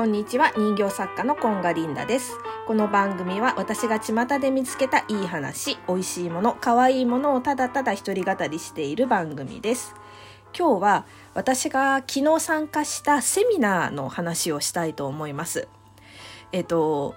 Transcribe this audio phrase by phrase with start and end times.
[0.00, 0.50] こんにちは。
[0.56, 2.38] 人形作家のコンガリンダです。
[2.66, 9.94] この番組は私が巷で見つけたいい話美味しいもの可愛いものをただただ一人語りしている番組です。
[10.58, 15.68] 今日は私が昨日参加したセミナーの話をしたいと思います。
[16.52, 17.14] えっと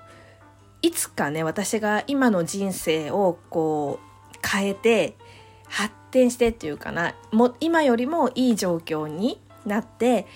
[0.81, 4.01] いつかね私が今の人生をこ
[4.33, 5.15] う変えて
[5.69, 7.15] 発展してっていうかな。
[7.31, 10.27] も今よりもいい状況になって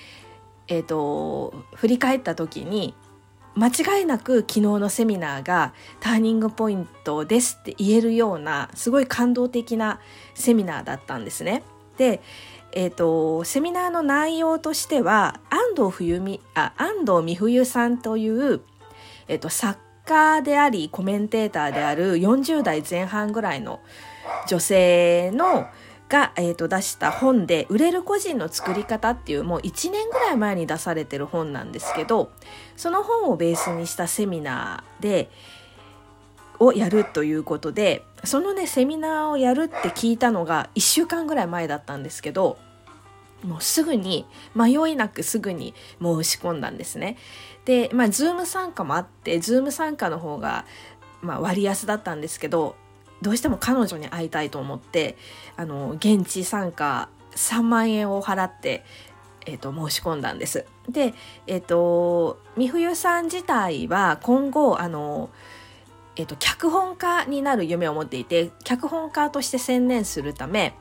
[0.68, 2.94] えーと、振り返った時に
[3.56, 10.00] 間違いなく昨日のセミナーがターニングポイントですって言えるようなすごい感動的な
[10.36, 11.64] セミナーだったんですね。
[11.98, 12.22] で、
[12.74, 18.62] えーと、セミナーの内容としては安藤冬美あ安藤美冬さんという、
[19.28, 23.82] えーと作家でありコメンテーターである40代前半ぐらいの
[24.48, 25.68] 女性の
[26.10, 32.32] が、えー、と出した本で「売れる個人の作り方」っていうもう1年ぐらい前に出されてる本なんですけど
[32.76, 35.30] その本をベースにしたセミナーで
[36.60, 42.58] をやるということでそのねセミナーをやるって聞いたのが1週間ぐらい前だったんですけど
[43.44, 47.18] もうすぐに迷いなくすぐに申し込んだんですね。
[47.66, 50.66] でまあズーム参加もあってズーム参加の方が、
[51.22, 52.76] まあ、割安だったんですけど
[53.22, 55.18] どうしても彼女に会いたいと思って
[55.56, 58.84] あの現地参加3万円を払って、
[59.46, 60.66] えーと、申し込んだんです。
[60.90, 61.14] で、
[61.46, 65.30] え、ー、と美冬さん自体は今後あの、
[66.16, 70.74] えーと、脚本家になる夢を持っていて脚本家として専念するため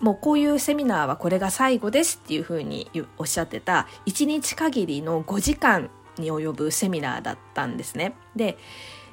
[0.00, 8.14] もうこういうセミナーはこれが最後ですっていうふうにおっしゃってた1日限りの5時間に及ぶセミナーだったんですね。
[8.34, 8.58] で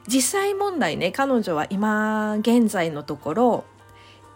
[0.08, 3.64] 実際問題ね彼女は今現在のところ、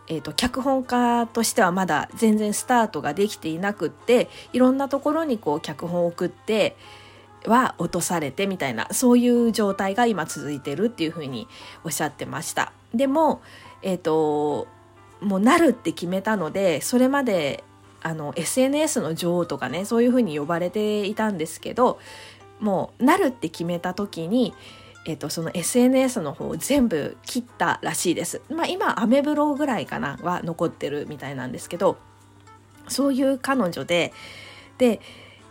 [0.08, 6.78] えーと、脚本家としてはまだ全然スタートができていなくっていろんなところにこう脚本を送って
[7.46, 11.48] は落とされてみたいなそういう状態が今続いてるっていうふうに
[11.84, 12.74] おっしゃってました。
[12.94, 13.42] でも、
[13.82, 14.68] えっ、ー、と
[15.22, 17.64] もうなるって決めたのでそれまで
[18.02, 22.00] あの SNS の女王とかねそういうふうに呼ばれていたんですけど
[22.60, 24.54] もうなるって決めた時に
[25.08, 28.42] えっと、その SNS の方を全部切ったらしいです。
[28.50, 31.98] まあ今、アメブロぐらいかなは残ってるみたいなんですけど、
[32.90, 34.12] そういう彼女で、
[34.78, 35.00] で、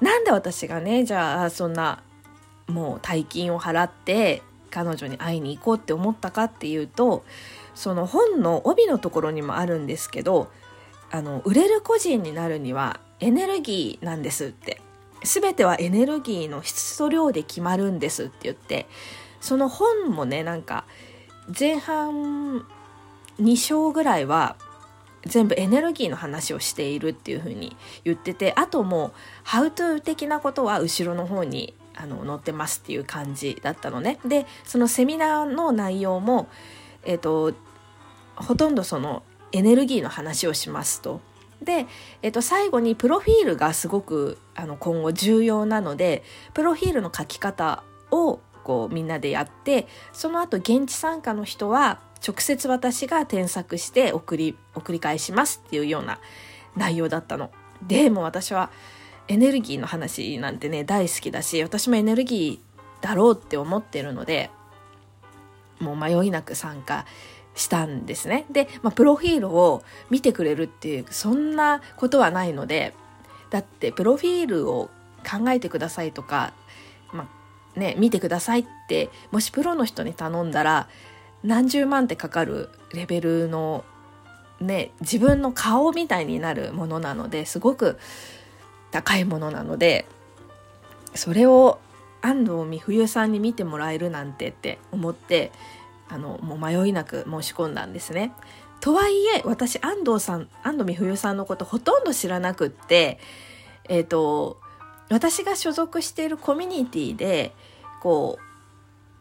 [0.03, 2.03] なんで私がね、じゃあそんな
[2.69, 7.25] もう大金を払って彼女に会いに行こうって思ったかっていうと、
[7.75, 10.50] その本の帯のところにもあるんですけど、
[11.11, 14.83] あの、売れる個人になるにはエネルギーなんですって。
[15.22, 18.87] 全てはエネルギーの質と量で決まるんですって言って
[19.41, 20.84] その本もねなんか
[21.58, 22.66] 前半
[23.41, 24.56] 2章ぐらいは
[25.24, 29.12] 全部エネルギーの話をしているっていう風に言っててあともう
[29.47, 34.19] 「How to」的なことは後ろの方にあの載ってますっていう感じだったのね。
[34.24, 36.48] でそのセミナーの内容も、
[37.04, 37.54] えーと、
[38.36, 39.22] ほとんどその
[39.53, 41.20] エネルギーの話をしますと。
[41.62, 41.86] で、
[42.20, 46.22] えー、と最後にプロフィールがすごくあの今後重要なので
[46.53, 56.19] プロフィールの書き方をこうみんなでやってその後現地参加の人は直接私が添削して送り送り返しますっていうような
[56.77, 57.53] 内容だったの。
[57.87, 58.71] でも私は
[59.28, 64.50] エネルギーの話なんてね大好きだし私もエネルギーだろうって思ってるので
[65.78, 67.06] もう迷いなく参加
[67.54, 68.47] したんですね。
[68.50, 72.94] で、まあ、プロフィールを見てくれるっていうそんなことはないので
[73.50, 74.91] だってプロフィールを
[75.22, 76.53] 考えてくださいとか、
[77.76, 80.88] ね、見てくださいってもしプロの人に頼んだら
[81.44, 83.84] 何十万ってかかるレベルの
[84.60, 87.98] ね自分の顔みたいになるものなのですごく
[88.91, 90.06] 高いものなので
[91.15, 91.78] それを
[92.22, 95.53] 安藤美冬さんに見てもらえるなんてって思って
[96.09, 98.32] あのもう迷いなく申し込んだんですね。
[98.81, 103.18] とはいえ私安藤さん安藤美冬さんのことほとんど知らなくって
[103.89, 104.60] えっ、ー、と
[105.08, 107.54] 私が所属しているコミュニティで
[108.00, 108.38] こ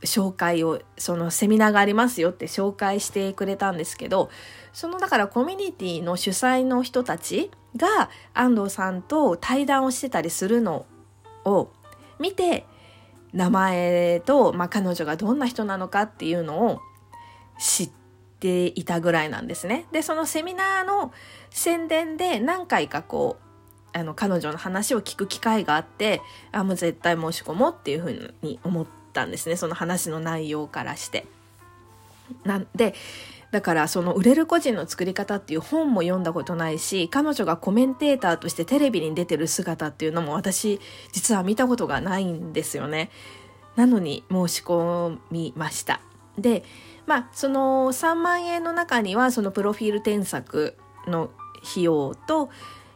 [0.01, 4.29] う紹介をそのセミナーがありますよって紹介してくれたんですけど
[4.73, 10.85] そのだからコミュニティの主催の人たちが安藤さんと対談をしてたりするの
[11.43, 11.69] を
[12.19, 12.65] 見て
[13.33, 16.79] 名前と、まあ、彼女がどんな人なのかっていうのを
[17.59, 17.89] 知っ
[18.39, 19.85] ていたぐらいなんですね。
[19.91, 21.11] でそのセミナーの
[21.49, 23.44] 宣伝で何回かこう
[23.95, 26.21] あの彼女の話を聞く機会があって
[26.51, 31.25] あもう絶対申し込もうっていうふうに思ったんですねその話の内容からして。
[32.43, 32.95] なんで
[33.51, 40.81] だからその売れる個人の作り方っていう本も読んだことないし彼女がコメンテーターとしてテレビに出てる姿っていうのも私
[41.13, 43.11] 実は見たことがないんですよね。
[43.77, 46.01] なのに申し込みました。
[46.37, 46.63] で
[47.05, 50.75] まあその3万円の中にはそのプロフィール添削
[51.07, 51.29] の
[51.63, 52.49] 費用と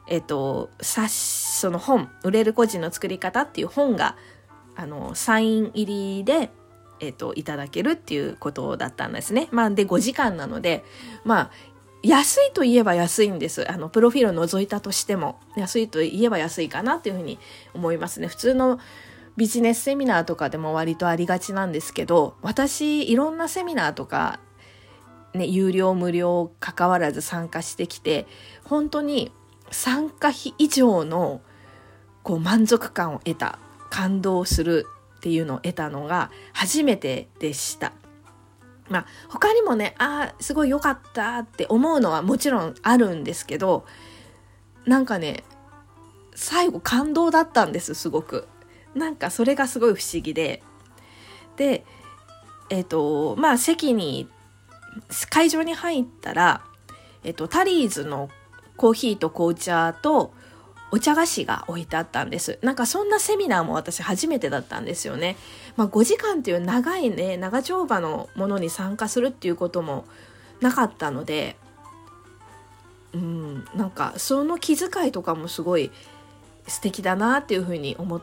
[0.10, 4.18] えっと冊その本売れる個人の作り方っていう本が
[4.76, 6.52] あのサイン入りで
[7.00, 9.48] えっと、いただけるっていうことだったんですね。
[9.52, 10.84] まあ、で、5時間なので、
[11.24, 11.52] まあ、
[12.04, 13.70] 安いといえば安いんです。
[13.70, 17.40] あの、プロフィールを除いたとしても、安いといえば安いかなっていうふうに
[17.74, 18.28] 思いますね。
[18.28, 18.80] 普通の
[19.38, 24.40] ビジネスセミナーとかでも割とありがちなんですけど、私、いろんなセミナーとか、
[25.34, 28.28] ね、有料無料関わらず参加してきて、
[28.64, 29.32] 本当に
[29.72, 31.42] 参加費以上の
[32.24, 34.86] こう満足感を得た、感動する
[35.18, 37.94] っていうのを得たのが初めてでした。
[38.90, 43.86] まあ他にもね、ああ、すごい良かったって思うのはもちろんあるんですけど、
[44.86, 45.44] なんかね、
[46.36, 48.48] 最後感動だったんです、すごく。
[48.96, 50.64] なんかそれがすごい不思議で
[51.58, 51.86] で
[52.72, 54.28] えっ、ー、とまあ席に
[55.30, 56.62] 会場に入ったら、
[57.24, 58.30] えっ、ー、と、タリーズの
[58.80, 60.32] コーヒーと紅茶と
[60.92, 62.60] お茶菓子が置いてあったんです。
[62.62, 65.36] なんかそんなセミナーも私初めてだったんですよね。
[65.76, 70.06] まあ5時間っていう長いね、長丁場のものに参加するっていうことも
[70.62, 71.58] なかったので、
[73.14, 75.92] うん、なんかその気遣いとかもすごい
[76.66, 78.22] 素敵だなっていうふうに思っ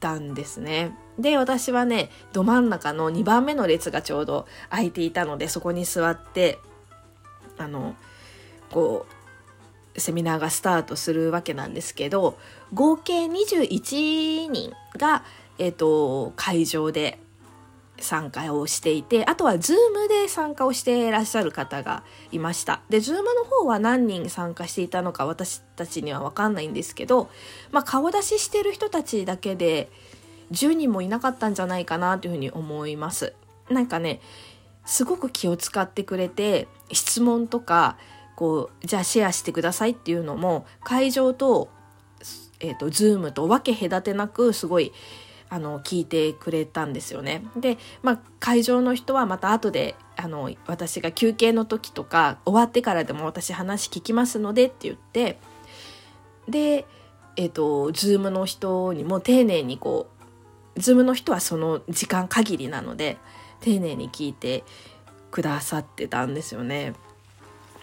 [0.00, 0.96] たんですね。
[1.18, 6.58] で、私はね、ど真ん中の2番目の列がちょうど空いていたので、そこに座って、
[7.58, 7.94] あの、
[8.70, 9.19] こう、
[9.96, 12.38] セミナーがスタートするわけなんですけど、
[12.72, 15.24] 合計21人が、
[15.58, 17.18] え、ー、と、会場で
[18.00, 22.02] 参加をしていて、あとはズームで参加をしていらっしゃる方が
[22.32, 22.80] いました。
[22.88, 27.30] で、ズームの方は何人参加していたのか私たちにはわかんないんですけど、
[27.70, 29.90] まあ顔出ししてる人たちだけで
[30.52, 33.34] 10人もいなかったんじゃないかなというふうに思います。
[33.68, 34.20] なんかね、
[34.84, 37.96] すごく気を使ってくれて、質問とか、
[38.40, 41.68] こう、じゃあシェアしてくださいっていうのも、会場と、
[42.58, 44.94] えっ、ー、と、ズームと分け隔てなく、すごい、
[45.50, 47.44] あの聞いてくれたんですよね。
[47.54, 55.40] で、まあ、会場の人はまた後であの私が休憩の時とか終わってからでも私話聞きますのでって言って
[56.48, 56.86] で
[57.34, 60.08] えっ、ー、と Zoom の人にも丁寧にこ
[60.76, 63.18] う Zoom の人はその時間限りなので
[63.60, 64.62] 丁寧に聞いて
[65.32, 66.94] くださってたんですよね。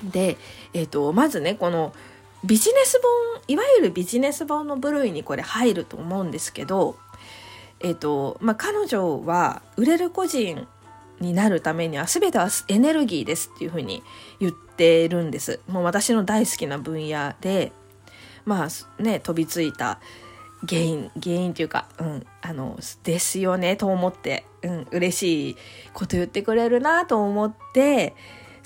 [0.03, 0.37] で、
[0.73, 1.93] えっ、ー、とまずねこの
[2.43, 6.97] ビジネス本いわゆるビジネス本の部類にこれ入ると思うんですけど
[7.79, 10.67] えっ、ー、と、まあ、彼女は売れる個人
[11.19, 14.03] になるためには全てはエネルギーですっていうふうに
[14.39, 15.59] 言ってるんです。
[15.67, 17.71] もう私の大好きな分野で、
[18.45, 19.99] まあね、飛びついた
[20.67, 25.57] 原因、原因というか、うん、あの、ですよねと思って、うん、嬉しい
[25.93, 28.15] こと言ってくれるなと思って、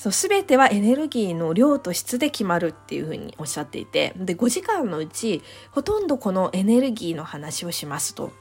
[0.01, 8.31] そう、すべてはエネルギーの量と質で決まるっていうふうにおっしゃっていて、で、5時間のうち、ほとんどこのエネルギーの話をしますと。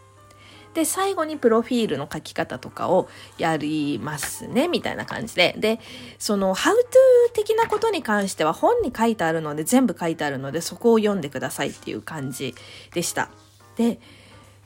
[0.72, 5.54] で、最後にプロフィールの書き方とかをやりますね、みたいな感じで。
[5.58, 5.80] で、
[6.18, 12.54] その、ハウトゥー的なことに関しては本に書いてあるので、全部書いてあるので、そこを読んでくださいっていう感じ
[12.94, 13.28] でした。
[13.76, 14.00] で、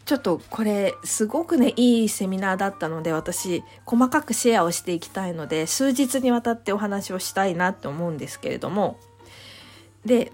[0.04, 8.98] ちょっとこれすごくねいいセミナーだったので私細かくシェアをしていきたいので数日にわたってお話をしたいなって思うんですけれども。
[10.04, 10.32] で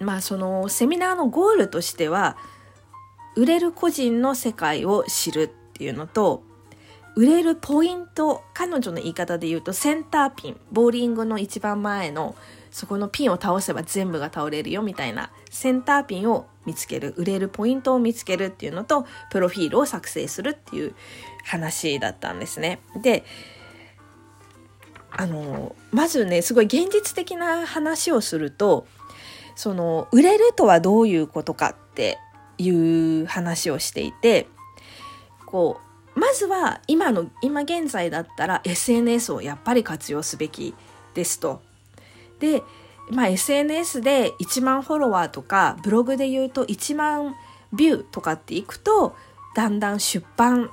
[0.00, 2.36] まあそのセミナーのゴールとしては
[3.36, 6.42] 売れる個人の世界を知るっていうのと、
[7.14, 12.34] 売れるポイント、彼女の言い方で言うとセンターピン、ボーリングの一番前の
[12.70, 20.94] そこのピンを倒せば全部が倒れるよみたいなセンターピンを見つける、売れるポイントを見つけるっていうのと、プロフィールを作成するっていう
[21.44, 22.80] 話だったんですね。
[23.02, 23.24] で、
[25.10, 28.86] あの、まずね、すごい現実的な話をすると、
[29.56, 32.18] その、売れるとはどういうことかって
[32.58, 34.46] いう話をしていて
[35.46, 35.80] こ
[36.14, 40.74] うまずは今の今現在だったら SNS をやっぱり活用すべき
[41.14, 41.62] ですと。
[42.40, 42.62] で、
[43.10, 47.34] まあ、SNS で1万フォロワーとかブログで言うと1万
[47.72, 49.16] ビューとかっていくと
[49.54, 50.70] だんだん出版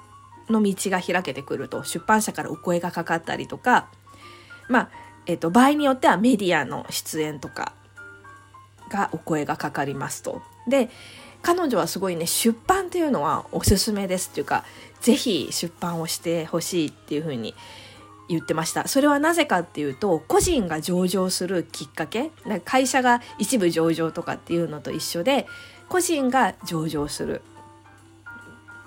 [0.49, 3.89] の道が開けてくると出版社からお声がかかったりとか
[4.69, 4.89] まあ
[5.27, 7.73] えっ、と場合によってはメディアの出演とか
[8.89, 10.41] がお声がかかりますと。
[10.67, 10.89] で
[11.41, 14.65] 彼女はすごいね出版っていうのはおすすめですっていうか
[15.01, 17.53] 是非出版をしてほしいっていうふうに
[18.27, 18.87] 言ってました。
[18.87, 22.31] それはなぜかっていうと個人が上場するきっかけ
[22.63, 25.47] 会社が一部上場とかっていうのと一緒で
[25.89, 27.41] 個人が上場する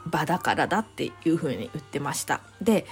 [0.06, 2.40] 場だからだっていうふうに言ってました。
[2.60, 2.86] で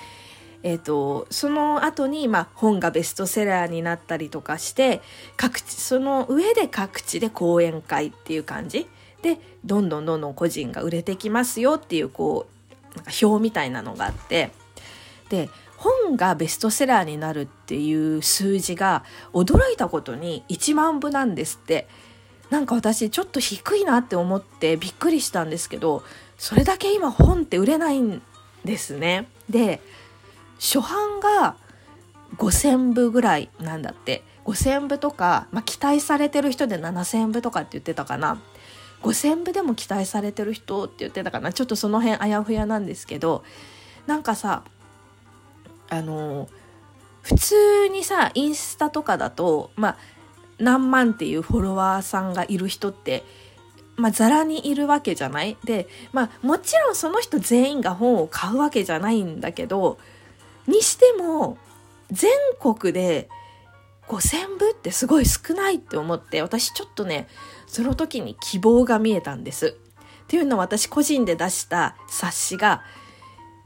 [0.62, 5.00] えーと、その後にま、あ、本がベストセラーになったりとかして
[5.36, 8.88] 各地その上で各地で講演会っていう感じ。
[9.22, 12.46] でどんどんどんどん個人が売れてきますよっていうこ
[12.94, 14.50] うなんか表みたいなのがあって。
[15.28, 15.50] で
[16.06, 21.88] 本がベストセラーになるっていう数字が驚いたことに1万部なんですって。
[22.48, 26.04] なんか私ちょっと低いなって思ってびっくりしたんですけど
[26.38, 28.22] それだけ今本って売れないん
[28.64, 29.28] ですね。
[29.50, 29.80] で
[30.60, 31.56] 初版が
[32.36, 34.22] 5,000部ぐらいなんだって。
[34.44, 38.40] 5,000部とか、まあ、期待されてる人で7,000部とかって言ってたかな。
[39.02, 41.52] 5,000部でも期待されてる人って言ってたかな。
[41.52, 43.42] ちょっとその辺あやふやなんですけど
[44.06, 44.62] なんかさ
[45.88, 46.48] あの
[47.22, 49.96] 普通にさインスタとかだとまあ
[50.58, 53.24] 何万っていうフォロワーさんがいる人って
[53.96, 55.56] まあ、ザラにいるわけじゃない？
[55.64, 59.98] で、まあ、もちろんその人全員が本を買うわけじゃないんだけど、
[60.66, 61.56] にしても、
[62.10, 63.30] 全国で
[64.06, 67.26] 5000部ってすごい少ないって思って、私ちょっとね、
[67.66, 69.78] その時に希望が見えたんです。
[70.24, 72.82] っていうのは私個人で出した冊子が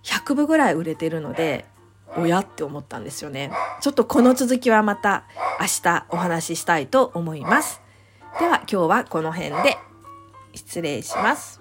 [0.04, 1.66] 100部ぐらい売れてるので、
[2.16, 3.52] おやって思ったんですよね。
[3.80, 5.24] ちょっとこの続きはまた
[5.60, 7.80] 明日お話ししたいと思います。
[8.38, 9.78] では今日はこの辺で
[10.54, 11.59] 失礼します。